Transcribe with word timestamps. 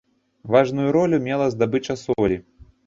Важную 0.55 0.87
ролю 0.95 1.21
мела 1.29 1.51
здабыча 1.57 2.01
солі. 2.07 2.45